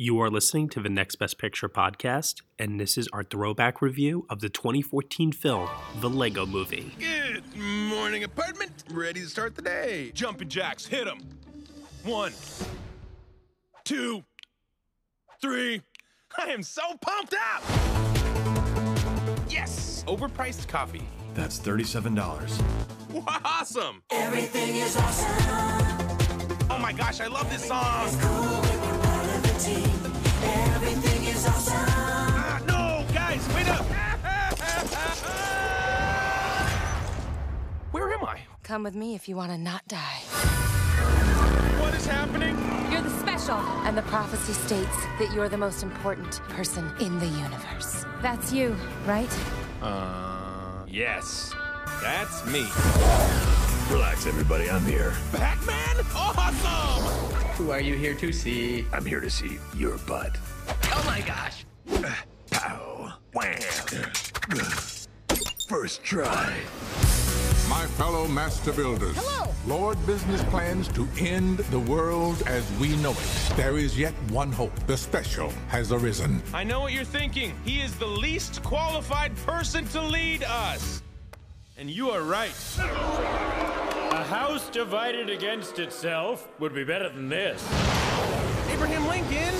[0.00, 4.26] You are listening to the Next Best Picture podcast, and this is our throwback review
[4.30, 6.92] of the 2014 film, The Lego Movie.
[7.00, 8.70] Good morning, apartment.
[8.92, 10.12] Ready to start the day.
[10.14, 11.18] Jumping jacks, hit them.
[12.04, 12.32] One,
[13.82, 14.22] two,
[15.42, 15.82] three.
[16.38, 17.64] I am so pumped up.
[19.48, 21.02] Yes, overpriced coffee.
[21.34, 22.62] That's $37.
[23.26, 24.04] Awesome.
[24.12, 26.68] Everything is awesome.
[26.70, 28.67] Oh my gosh, I love this song.
[38.68, 40.20] Come with me if you want to not die.
[41.80, 42.54] What is happening?
[42.92, 43.56] You're the special.
[43.86, 48.04] And the prophecy states that you're the most important person in the universe.
[48.20, 49.34] That's you, right?
[49.80, 51.54] Uh, yes,
[52.02, 52.66] that's me.
[53.90, 54.68] Relax, everybody.
[54.68, 55.14] I'm here.
[55.32, 56.04] Batman?
[56.14, 57.47] Awesome!
[57.58, 58.86] Who are you here to see?
[58.92, 60.38] I'm here to see your butt.
[60.68, 61.66] Oh my gosh.
[62.52, 63.14] Pow.
[63.32, 63.58] Wham.
[65.68, 66.56] First try.
[67.68, 69.16] My fellow master builders.
[69.16, 69.52] Hello.
[69.66, 73.52] Lord Business plans to end the world as we know it.
[73.56, 74.78] There is yet one hope.
[74.86, 76.40] The special has arisen.
[76.54, 77.58] I know what you're thinking.
[77.64, 81.02] He is the least qualified person to lead us.
[81.76, 82.54] And you are right.
[84.28, 87.64] A house divided against itself would be better than this.
[88.70, 89.54] Abraham Lincoln.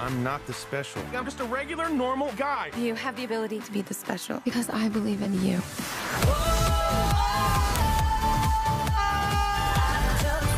[0.00, 1.02] I'm not the special.
[1.14, 2.70] I'm just a regular, normal guy.
[2.78, 5.60] You have the ability to be the special because I believe in you.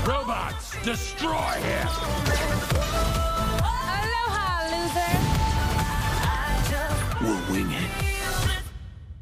[0.08, 1.88] Robots, destroy him!
[4.06, 5.14] Aloha, loser!
[7.24, 7.90] We'll wing it.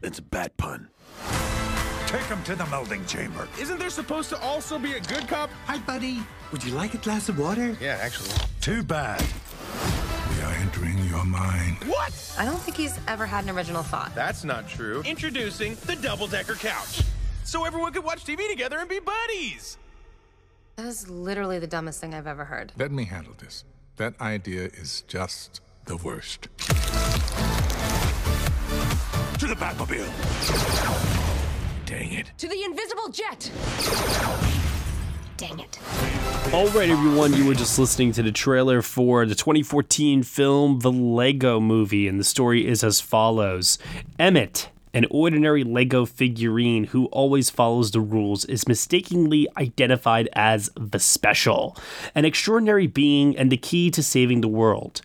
[0.03, 0.67] It's a bat pun.
[2.29, 3.48] Take him to the melding chamber.
[3.59, 5.48] Isn't there supposed to also be a good cop?
[5.65, 6.23] Hi, buddy.
[6.53, 7.75] Would you like a glass of water?
[7.81, 8.29] Yeah, actually.
[8.61, 9.25] Too bad.
[10.37, 11.79] We are entering your mind.
[11.84, 12.37] What?
[12.39, 14.15] I don't think he's ever had an original thought.
[14.15, 15.03] That's not true.
[15.06, 17.01] Introducing the double decker couch.
[17.44, 19.78] So everyone could watch TV together and be buddies.
[20.77, 22.75] That is literally the dumbest thing I've ever heard.
[22.77, 23.65] Let me handle this.
[23.97, 26.49] That idea is just the worst.
[29.38, 30.68] To the Batmobile.
[32.08, 32.32] Dang it.
[32.38, 33.52] To the invisible jet!
[35.36, 35.78] Dang it.
[36.54, 40.91] All right, everyone, you were just listening to the trailer for the 2014 film The
[40.91, 43.78] Lego Movie, and the story is as follows
[44.19, 44.70] Emmett.
[44.94, 51.76] An ordinary Lego figurine who always follows the rules is mistakenly identified as the Special,
[52.14, 55.02] an extraordinary being and the key to saving the world.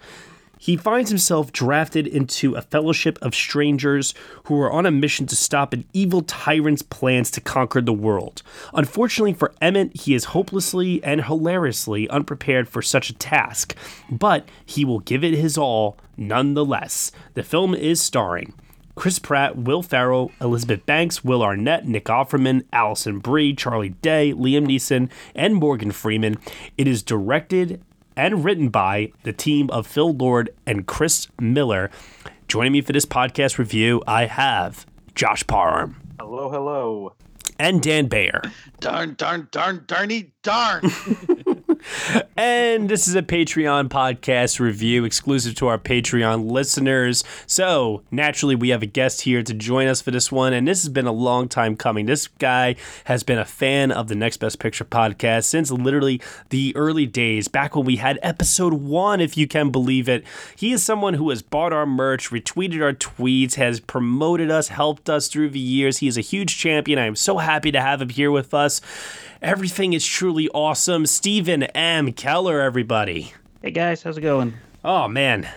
[0.64, 4.14] He finds himself drafted into a fellowship of strangers
[4.46, 8.44] who are on a mission to stop an evil tyrant's plans to conquer the world.
[8.74, 13.76] Unfortunately for Emmett, he is hopelessly and hilariously unprepared for such a task,
[14.10, 17.12] but he will give it his all nonetheless.
[17.34, 18.54] The film is starring
[18.96, 24.68] Chris Pratt, Will Ferrell, Elizabeth Banks, Will Arnett, Nick Offerman, Alison Brie, Charlie Day, Liam
[24.68, 26.38] Neeson, and Morgan Freeman.
[26.78, 27.84] It is directed
[28.16, 31.90] and written by the team of Phil Lord and Chris Miller.
[32.48, 34.86] Joining me for this podcast review, I have
[35.16, 37.14] Josh Parham Hello, hello.
[37.60, 38.42] and Dan Bayer.
[38.80, 40.84] Darn, darn, darn, darny, darn.
[42.36, 47.24] And this is a Patreon podcast review exclusive to our Patreon listeners.
[47.46, 50.54] So, naturally, we have a guest here to join us for this one.
[50.54, 52.06] And this has been a long time coming.
[52.06, 56.76] This guy has been a fan of the Next Best Picture podcast since literally the
[56.76, 60.24] early days, back when we had episode one, if you can believe it.
[60.56, 65.10] He is someone who has bought our merch, retweeted our tweets, has promoted us, helped
[65.10, 66.00] us through the years.
[66.00, 67.00] He is a huge champion.
[67.00, 68.82] I am so happy to have him here with us.
[69.44, 71.06] Everything is truly awesome.
[71.06, 72.14] Steven M.
[72.14, 73.34] Keller, everybody.
[73.62, 74.54] hey guys, how's it going?
[74.86, 75.50] Oh, man.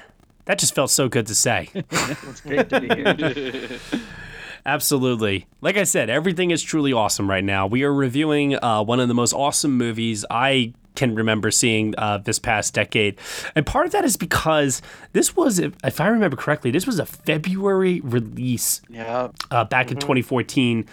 [0.47, 1.71] That just felt so good to say.
[1.75, 3.79] It's great to be here.
[4.67, 5.47] Absolutely.
[5.61, 7.69] Like I said, everything is truly awesome right now.
[7.69, 12.19] We are reviewing uh, one of the most awesome movies I can remember seeing uh,
[12.19, 13.17] this past decade.
[13.55, 14.83] And part of that is because
[15.13, 19.29] this was, if, if I remember correctly, this was a February release yeah.
[19.53, 20.87] uh, back in 2014.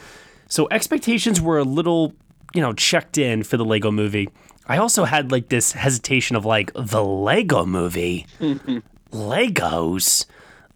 [0.48, 2.14] So expectations were a little,
[2.54, 4.30] you know, checked in for the Lego movie.
[4.68, 8.26] I also had like this hesitation of like the Lego movie.
[9.12, 10.26] Legos?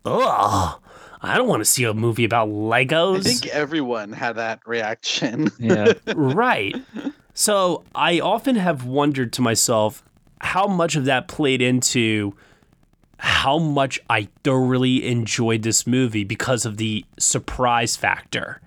[0.06, 0.81] Ugh.
[1.19, 3.19] I don't want to see a movie about Legos.
[3.19, 5.50] I think everyone had that reaction.
[5.59, 5.94] Yeah.
[6.15, 6.75] right.
[7.33, 10.03] So I often have wondered to myself
[10.41, 12.35] how much of that played into
[13.19, 18.62] how much I thoroughly enjoyed this movie because of the surprise factor.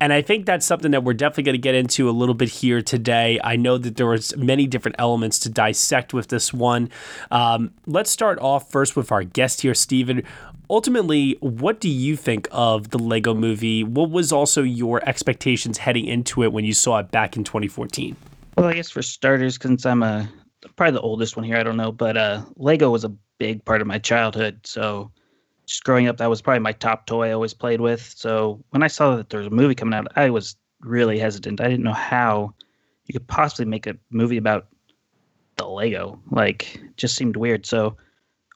[0.00, 2.48] And I think that's something that we're definitely going to get into a little bit
[2.48, 3.40] here today.
[3.42, 6.90] I know that there was many different elements to dissect with this one.
[7.30, 10.22] Um, let's start off first with our guest here, Steven.
[10.70, 13.82] Ultimately, what do you think of the Lego movie?
[13.82, 18.14] What was also your expectations heading into it when you saw it back in 2014?
[18.56, 20.28] Well, I guess for starters, since I'm a
[20.76, 23.80] probably the oldest one here, I don't know, but uh, Lego was a big part
[23.80, 24.60] of my childhood.
[24.64, 25.10] So
[25.68, 28.14] just growing up, that was probably my top toy I always played with.
[28.16, 31.60] So when I saw that there was a movie coming out, I was really hesitant.
[31.60, 32.54] I didn't know how
[33.04, 34.66] you could possibly make a movie about
[35.56, 36.18] the Lego.
[36.30, 37.66] Like, just seemed weird.
[37.66, 37.96] So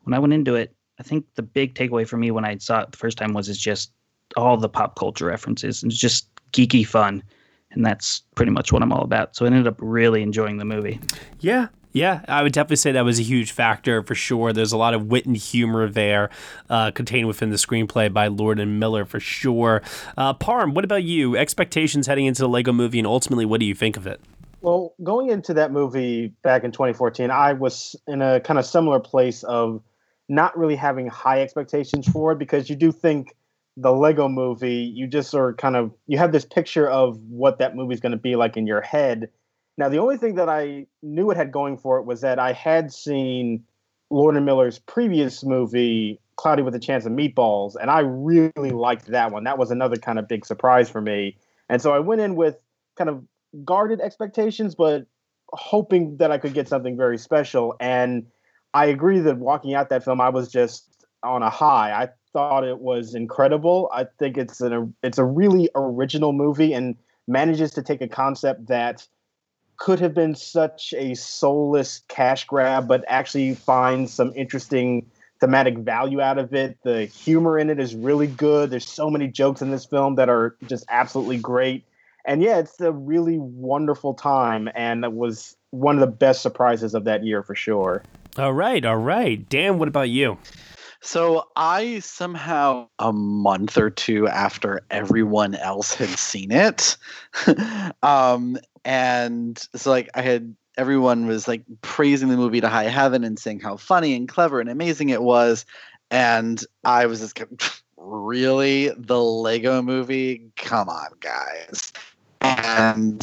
[0.05, 2.81] when I went into it, I think the big takeaway for me when I saw
[2.81, 3.93] it the first time was it's just
[4.38, 5.82] all the pop culture references.
[5.82, 7.23] And it's just geeky fun.
[7.73, 9.37] And that's pretty much what I'm all about.
[9.37, 10.99] So I ended up really enjoying the movie.
[11.41, 14.52] Yeah, yeah, I would definitely say that was a huge factor for sure.
[14.52, 16.30] There's a lot of wit and humor there
[16.70, 19.82] uh, contained within the screenplay by Lord and Miller for sure.
[20.16, 21.36] Uh, Parm, what about you?
[21.36, 24.20] Expectations heading into the Lego movie, and ultimately, what do you think of it?
[24.62, 29.00] Well, going into that movie back in 2014, I was in a kind of similar
[29.00, 29.82] place of
[30.28, 33.34] not really having high expectations for it because you do think
[33.76, 37.74] the Lego movie, you just are kind of you have this picture of what that
[37.74, 39.30] movie's going to be like in your head
[39.78, 42.52] now, the only thing that I knew it had going for it was that I
[42.52, 43.64] had seen
[44.10, 49.06] Lord and Miller's previous movie, Cloudy with a Chance of Meatballs, and I really liked
[49.06, 49.44] that one.
[49.44, 51.36] That was another kind of big surprise for me.
[51.69, 52.56] And so I went in with
[52.96, 53.24] kind of
[53.64, 55.06] guarded expectations, but
[55.52, 57.75] hoping that I could get something very special.
[57.80, 58.26] And
[58.75, 61.92] I agree that walking out that film, I was just on a high.
[61.92, 63.90] I thought it was incredible.
[63.92, 66.96] I think it's an it's a really original movie and
[67.26, 69.06] manages to take a concept that
[69.82, 75.05] could have been such a soulless cash grab, but actually find some interesting
[75.40, 76.79] thematic value out of it.
[76.84, 78.70] The humor in it is really good.
[78.70, 81.82] There's so many jokes in this film that are just absolutely great.
[82.25, 86.94] And yeah, it's a really wonderful time, and it was one of the best surprises
[86.94, 88.05] of that year for sure.
[88.38, 89.49] All right, all right.
[89.49, 90.38] Dan, what about you?
[91.02, 96.96] So I somehow a month or two after everyone else had seen it,
[98.04, 103.25] um, and so like I had everyone was like praising the movie to high heaven
[103.25, 105.66] and saying how funny and clever and amazing it was,
[106.12, 107.43] and I was just
[107.96, 110.52] really the Lego movie.
[110.56, 111.93] Come on, guys!
[112.40, 113.20] And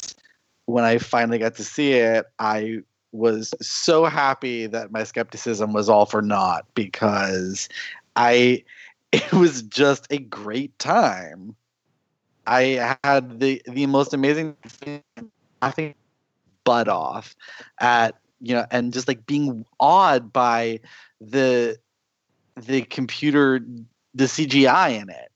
[0.66, 5.90] when I finally got to see it, I was so happy that my skepticism was
[5.90, 7.70] all for naught because
[8.16, 8.64] I
[9.12, 11.56] it was just a great time.
[12.46, 14.56] I had the the most amazing
[15.62, 15.96] laughing
[16.64, 17.36] butt off
[17.80, 20.80] at you know and just like being awed by
[21.22, 21.78] the
[22.56, 23.60] the computer
[24.14, 25.32] the CGI in it.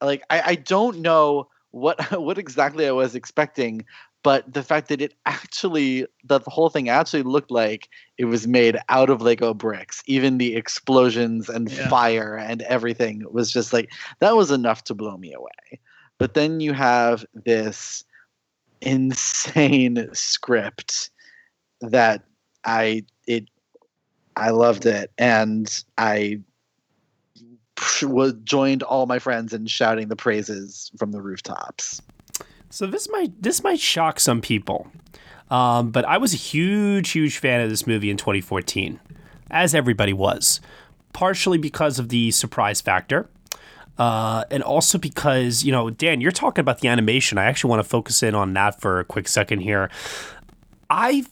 [0.00, 3.84] Like I, I don't know what what exactly I was expecting,
[4.22, 7.88] but the fact that it actually that the whole thing actually looked like
[8.18, 11.88] it was made out of lego bricks even the explosions and yeah.
[11.88, 13.90] fire and everything was just like
[14.20, 15.80] that was enough to blow me away
[16.18, 18.04] but then you have this
[18.80, 21.10] insane script
[21.80, 22.24] that
[22.64, 23.44] i it
[24.36, 26.38] i loved it and i
[28.02, 32.02] was joined all my friends in shouting the praises from the rooftops
[32.70, 34.90] so this might this might shock some people,
[35.50, 39.00] um, but I was a huge huge fan of this movie in 2014,
[39.50, 40.60] as everybody was,
[41.12, 43.28] partially because of the surprise factor.
[43.98, 47.36] Uh, and also because you know, Dan, you're talking about the animation.
[47.36, 49.90] I actually want to focus in on that for a quick second here.
[50.88, 51.26] I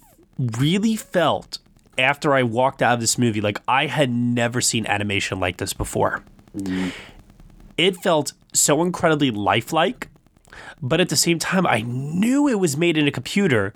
[0.59, 1.59] really felt
[1.97, 5.73] after I walked out of this movie like I had never seen animation like this
[5.73, 6.25] before.
[6.57, 6.93] Mm.
[7.77, 10.09] It felt so incredibly lifelike
[10.83, 13.75] but at the same time, I knew it was made in a computer.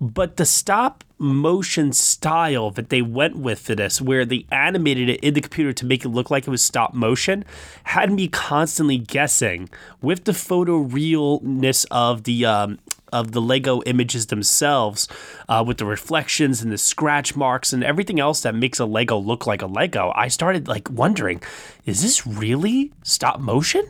[0.00, 5.20] But the stop motion style that they went with for this, where they animated it
[5.20, 7.44] in the computer to make it look like it was stop motion,
[7.84, 9.68] had me constantly guessing
[10.00, 12.78] with the photorealness of the um,
[13.12, 15.06] of the Lego images themselves,
[15.48, 19.18] uh, with the reflections and the scratch marks and everything else that makes a Lego
[19.18, 20.12] look like a Lego.
[20.14, 21.42] I started like wondering,
[21.84, 23.84] is this really stop motion?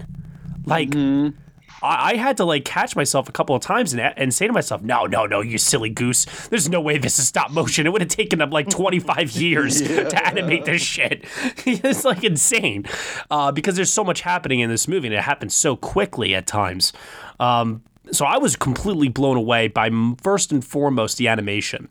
[0.66, 0.90] Like.
[0.90, 1.38] Mm-hmm
[1.82, 4.52] I, I had to like catch myself a couple of times and, and say to
[4.52, 6.26] myself, no, no, no, you silly goose.
[6.48, 7.86] There's no way this is stop motion.
[7.86, 10.08] It would have taken them like 25 years yeah.
[10.08, 11.24] to animate this shit.
[11.66, 12.86] it's like insane
[13.30, 16.46] uh, because there's so much happening in this movie and it happens so quickly at
[16.46, 16.92] times.
[17.38, 17.82] Um,
[18.12, 19.90] so I was completely blown away by
[20.22, 21.88] first and foremost the animation.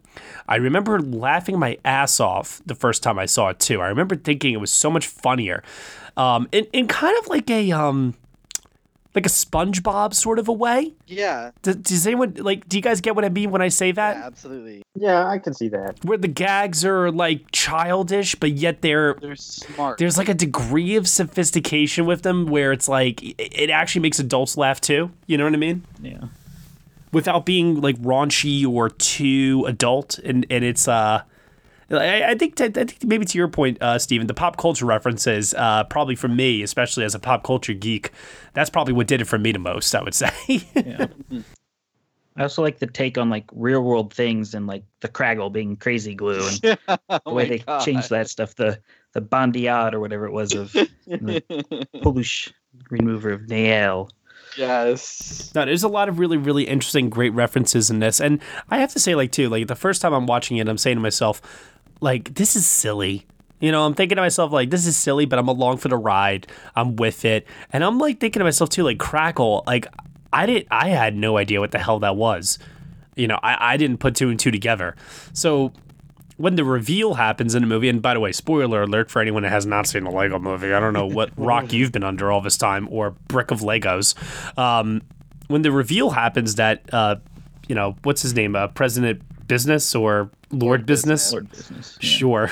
[0.48, 3.82] I remember laughing my ass off the first time I saw it too.
[3.82, 5.64] I remember thinking it was so much funnier,
[6.18, 8.16] um, and, and kind of like a um,
[9.16, 10.94] like a SpongeBob sort of a way.
[11.08, 11.52] Yeah.
[11.64, 12.70] Does, does anyone like?
[12.70, 14.18] Do you guys get what I mean when I say that?
[14.18, 14.82] Yeah, absolutely.
[14.96, 16.04] Yeah, I can see that.
[16.06, 19.98] Where the gags are like childish, but yet they're They're smart.
[19.98, 24.20] there's like a degree of sophistication with them where it's like it- it actually makes
[24.20, 25.12] adults laugh too.
[25.26, 25.84] You know what I mean?
[26.02, 26.26] Yeah.
[27.12, 31.24] Without being like raunchy or too adult, and and it's uh.
[31.92, 35.54] I, I think I think maybe to your point, uh, Steven, the pop culture references,
[35.56, 38.12] uh, probably for me, especially as a pop culture geek,
[38.54, 39.94] that's probably what did it for me the most.
[39.96, 40.30] I would say.
[42.38, 45.76] I also like the take on like real world things and like the Kragle being
[45.76, 47.84] crazy glue and the Oh way they God.
[47.84, 48.56] changed that stuff.
[48.56, 48.80] The
[49.14, 52.54] the Bandiad or whatever it was of the Polish
[52.90, 54.10] remover of nail.
[54.58, 55.52] Yes.
[55.54, 58.92] No, there's a lot of really, really interesting, great references in this, and I have
[58.94, 61.42] to say, like, too, like the first time I'm watching it, I'm saying to myself,
[62.02, 63.26] like, this is silly.
[63.60, 65.98] You know, I'm thinking to myself, like, this is silly, but I'm along for the
[65.98, 66.48] ride.
[66.76, 69.88] I'm with it, and I'm like thinking to myself too, like, Kragle, like,
[70.32, 72.60] I didn't, I had no idea what the hell that was.
[73.16, 74.96] You know, I, I didn't put two and two together.
[75.34, 75.74] So
[76.38, 79.44] when the reveal happens in the movie, and by the way, spoiler alert for anyone
[79.44, 82.32] that has not seen the Lego movie, I don't know what rock you've been under
[82.32, 84.16] all this time or brick of Legos.
[84.58, 85.02] Um,
[85.48, 87.18] when the reveal happens that, uh,
[87.68, 88.56] you know, what's his name?
[88.56, 91.32] Uh, President Business or Lord, Business?
[91.32, 91.98] Lord Business.
[92.02, 92.10] yeah.
[92.10, 92.52] Sure.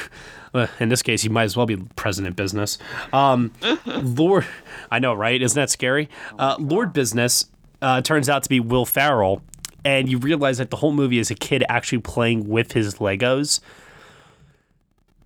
[0.54, 2.78] Uh, in this case, he might as well be President Business.
[3.12, 3.52] Um,
[3.86, 4.46] Lord,
[4.92, 5.42] I know, right?
[5.42, 6.10] Isn't that scary?
[6.40, 7.46] Uh, Lord Business
[7.82, 9.42] uh, turns out to be Will Ferrell,
[9.84, 13.60] and you realize that the whole movie is a kid actually playing with his Legos.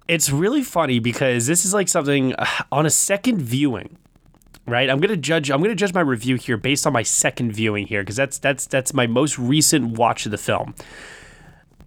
[0.07, 3.97] It's really funny because this is like something uh, on a second viewing.
[4.67, 5.49] Right, I'm gonna judge.
[5.49, 8.67] I'm gonna judge my review here based on my second viewing here because that's that's
[8.67, 10.75] that's my most recent watch of the film.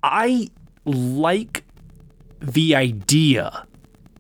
[0.03, 0.49] I
[0.85, 1.65] like
[2.41, 3.67] the idea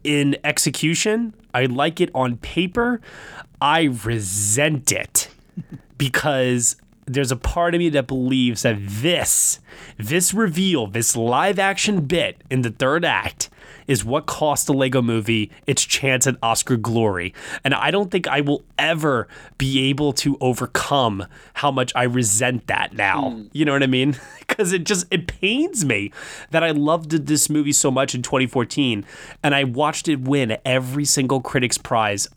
[0.03, 1.35] in execution.
[1.53, 3.01] I like it on paper.
[3.61, 5.29] I resent it
[5.99, 9.61] because there's a part of me that believes that this,
[9.99, 13.51] this reveal, this live action bit in the third act
[13.87, 17.35] is what cost the Lego movie its chance at Oscar glory.
[17.65, 22.67] And I don't think I will ever be able to overcome how much I resent
[22.67, 23.31] that now.
[23.31, 23.43] Hmm.
[23.53, 24.17] You know what I mean?
[24.47, 26.13] Because it just it pains me
[26.51, 29.05] that I loved this movie so much in 2014
[29.43, 32.29] and I watched it win every single critics prize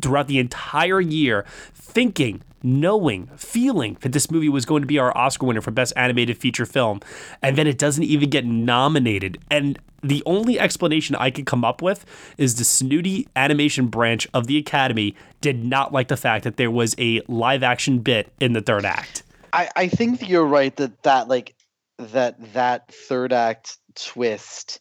[0.00, 5.16] throughout the entire year thinking knowing feeling that this movie was going to be our
[5.16, 7.00] oscar winner for best animated feature film
[7.42, 9.38] and then it doesn't even get nominated.
[9.50, 12.04] And the only explanation i could come up with
[12.38, 16.70] is the snooty animation branch of the academy did not like the fact that there
[16.70, 19.22] was a live action bit in the third act.
[19.52, 21.54] I, I think you're right that that like
[21.98, 24.80] that that third act twist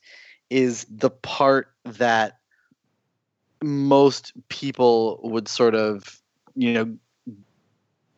[0.49, 2.39] is the part that
[3.63, 6.21] most people would sort of
[6.55, 6.97] you know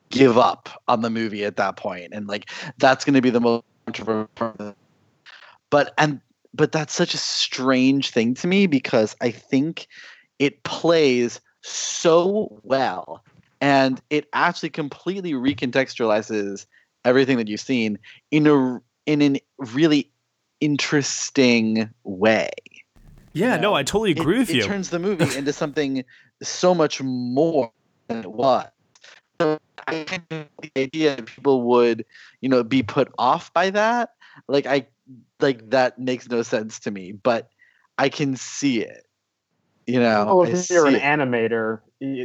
[0.10, 3.42] give up on the movie at that point and like that's going to be the
[3.42, 4.76] most controversial.
[5.70, 6.22] But and
[6.54, 9.88] but that's such a strange thing to me because i think
[10.40, 13.24] it plays so well
[13.62, 16.66] and it actually completely recontextualizes
[17.06, 17.98] everything that you've seen
[18.32, 20.12] in a in a really
[20.60, 22.50] interesting way
[23.38, 26.04] yeah no i totally agree it, with it you It turns the movie into something
[26.42, 27.72] so much more
[28.08, 28.68] than it was.
[29.40, 32.06] So I think the idea that people would,
[32.42, 34.10] you know, be put off by that,
[34.48, 34.88] like I,
[35.40, 37.12] like that makes no sense to me.
[37.12, 37.50] But
[37.98, 39.06] I can see it.
[39.86, 41.02] You know, Oh, I if you're an it.
[41.02, 41.80] animator,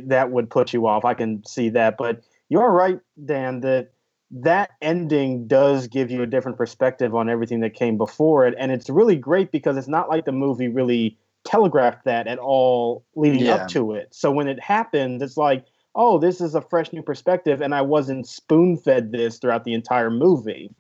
[0.08, 1.04] that would put you off.
[1.04, 3.60] I can see that, but you're right, Dan.
[3.60, 3.92] That
[4.32, 8.72] that ending does give you a different perspective on everything that came before it, and
[8.72, 13.44] it's really great because it's not like the movie really telegraphed that at all leading
[13.46, 13.54] Yeah.
[13.56, 14.08] up to it.
[14.12, 17.82] So when it happens, it's like, oh, this is a fresh new perspective, and I
[17.82, 20.70] wasn't spoon fed this throughout the entire movie.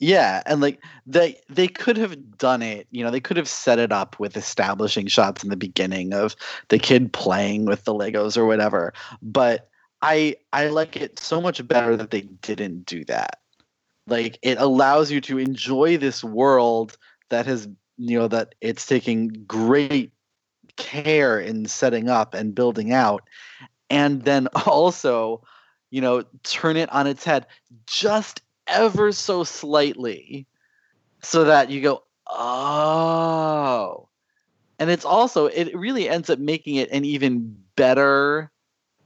[0.00, 3.78] Yeah, and like they they could have done it, you know, they could have set
[3.78, 6.36] it up with establishing shots in the beginning of
[6.68, 8.92] the kid playing with the Legos or whatever.
[9.22, 9.68] But
[10.04, 13.40] I I like it so much better that they didn't do that.
[14.06, 16.98] Like it allows you to enjoy this world
[17.30, 20.12] that has, you know, that it's taking great
[20.76, 23.22] care in setting up and building out
[23.88, 25.42] and then also,
[25.90, 27.46] you know, turn it on its head
[27.86, 30.46] just ever so slightly
[31.22, 34.08] so that you go, oh.
[34.78, 38.50] And it's also, it really ends up making it an even better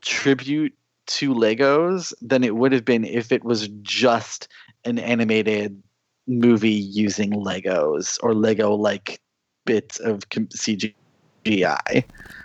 [0.01, 0.75] tribute
[1.09, 4.49] to Legos than it would have been if it was just
[4.85, 5.83] an animated
[6.27, 9.21] movie using Legos or Lego like
[9.65, 10.95] bits of CGI.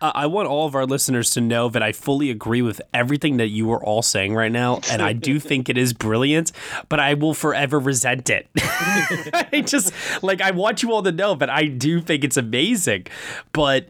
[0.02, 3.38] Uh, I want all of our listeners to know that I fully agree with everything
[3.38, 6.52] that you are all saying right now, and I do think it is brilliant.
[6.90, 8.48] But I will forever resent it.
[8.58, 9.94] I just
[10.24, 13.08] like I want you all to know that I do think it's amazing,
[13.52, 13.90] but.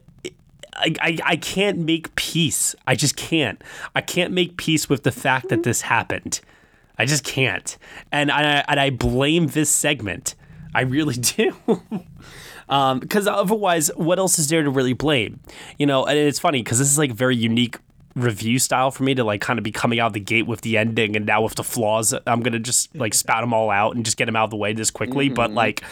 [0.75, 2.75] I, I, I can't make peace.
[2.87, 3.61] I just can't.
[3.95, 6.39] I can't make peace with the fact that this happened.
[6.97, 7.77] I just can't.
[8.11, 10.35] And I and I blame this segment.
[10.75, 11.55] I really do.
[12.67, 15.39] because um, otherwise, what else is there to really blame?
[15.77, 17.77] You know, and it's funny because this is like very unique
[18.15, 20.77] review style for me to like kind of be coming out the gate with the
[20.77, 24.05] ending and now with the flaws i'm gonna just like spout them all out and
[24.05, 25.33] just get them out of the way this quickly mm-hmm.
[25.33, 25.83] but like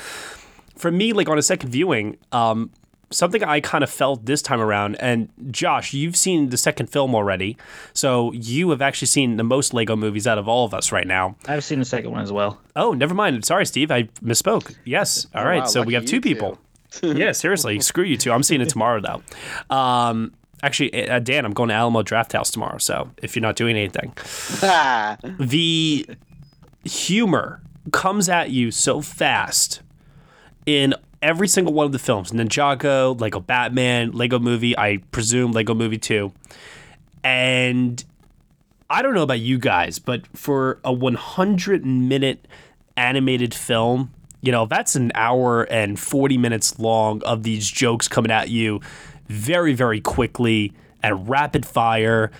[0.76, 2.70] for me like on a second viewing um
[3.12, 7.14] something i kind of felt this time around and josh you've seen the second film
[7.14, 7.58] already
[7.94, 11.08] so you have actually seen the most lego movies out of all of us right
[11.08, 11.36] now.
[11.48, 12.60] I've seen the second one as well.
[12.76, 13.46] Oh never mind.
[13.46, 14.76] Sorry steve i misspoke.
[14.86, 15.28] Yes.
[15.36, 16.58] All right oh, wow, so we have two people.
[17.02, 18.34] Yeah, seriously, screw you two.
[18.34, 19.74] I'm seeing it tomorrow though.
[19.74, 22.80] Um, actually, uh, Dan, I'm going to Alamo Drafthouse tomorrow.
[22.80, 24.12] So if you're not doing anything,
[25.40, 26.06] the
[26.84, 27.62] humor
[27.94, 29.82] comes at you so fast
[30.66, 35.74] in every single one of the films Ninjago, Lego Batman, Lego Movie, I presume Lego
[35.74, 36.32] Movie 2.
[37.24, 38.04] And
[38.90, 42.48] I don't know about you guys, but for a 100 minute
[42.98, 44.12] animated film,
[44.42, 48.82] you know, that's an hour and 40 minutes long of these jokes coming at you
[49.28, 50.74] very, very quickly
[51.04, 52.32] at rapid fire.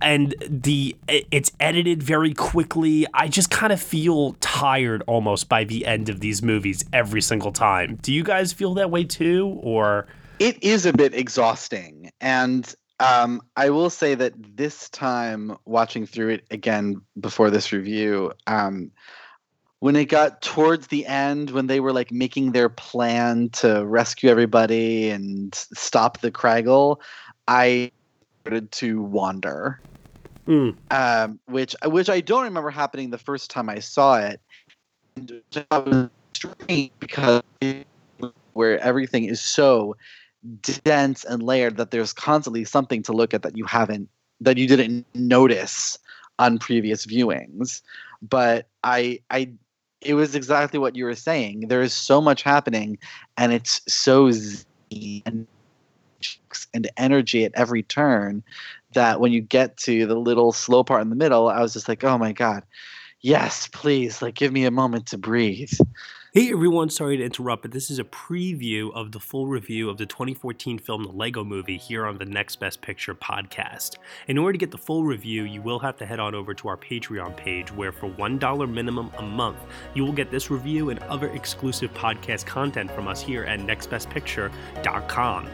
[0.00, 3.06] And the it's edited very quickly.
[3.14, 7.52] I just kind of feel tired almost by the end of these movies every single
[7.52, 7.98] time.
[8.02, 10.06] Do you guys feel that way too, or
[10.38, 12.10] it is a bit exhausting?
[12.20, 18.32] And um, I will say that this time, watching through it again before this review,
[18.46, 18.90] um,
[19.80, 24.30] when it got towards the end when they were like making their plan to rescue
[24.30, 27.00] everybody and stop the Kragle,
[27.46, 27.92] I
[28.46, 29.80] started to wander.
[30.48, 30.76] Mm.
[30.90, 34.40] Um, which which I don't remember happening the first time I saw it.
[37.00, 37.42] because
[38.52, 39.96] where everything is so
[40.84, 44.08] dense and layered that there's constantly something to look at that you haven't
[44.40, 45.98] that you didn't notice
[46.38, 47.80] on previous viewings
[48.22, 49.50] but i i
[50.00, 51.68] it was exactly what you were saying.
[51.68, 52.98] There is so much happening,
[53.36, 54.30] and it's so
[55.24, 55.46] and
[56.74, 58.42] and energy at every turn
[58.94, 61.88] that when you get to the little slow part in the middle, I was just
[61.88, 62.62] like, oh my god,
[63.20, 65.72] yes, please, like give me a moment to breathe.
[66.36, 69.96] Hey everyone, sorry to interrupt, but this is a preview of the full review of
[69.96, 73.96] the 2014 film The Lego Movie here on the Next Best Picture podcast.
[74.28, 76.68] In order to get the full review, you will have to head on over to
[76.68, 79.56] our Patreon page, where for $1 minimum a month,
[79.94, 85.48] you will get this review and other exclusive podcast content from us here at nextbestpicture.com.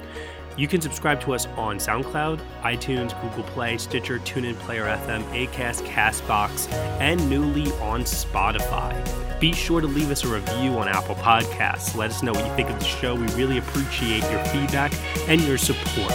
[0.56, 5.86] You can subscribe to us on SoundCloud, iTunes, Google Play, Stitcher, TuneIn Player FM, Acast,
[5.86, 8.92] Castbox, and newly on Spotify.
[9.40, 11.96] Be sure to leave us a review on Apple Podcasts.
[11.96, 13.14] Let us know what you think of the show.
[13.14, 14.92] We really appreciate your feedback
[15.28, 16.12] and your support.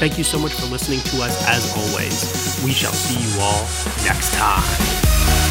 [0.00, 2.64] Thank you so much for listening to us as always.
[2.64, 3.62] We shall see you all
[4.04, 5.43] next time.